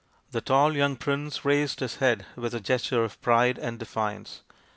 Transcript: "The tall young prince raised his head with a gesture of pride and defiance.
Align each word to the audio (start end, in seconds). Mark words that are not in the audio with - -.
"The 0.31 0.41
tall 0.41 0.75
young 0.75 0.95
prince 0.95 1.45
raised 1.45 1.79
his 1.79 1.97
head 1.97 2.25
with 2.35 2.55
a 2.55 2.59
gesture 2.59 3.03
of 3.03 3.21
pride 3.21 3.59
and 3.59 3.77
defiance. 3.77 4.41